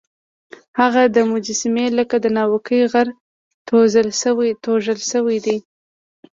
[0.79, 1.01] هغه
[1.33, 3.07] مجسمې لکه د ناوکۍ غر
[3.67, 4.07] توږل
[5.09, 5.57] سوی وې.